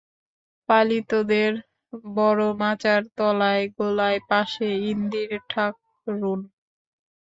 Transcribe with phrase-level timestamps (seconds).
[0.69, 1.51] পালিতদের
[2.13, 6.39] বড় মাচার তলায় গোলার পাশে ইন্দির ঠাকরুন।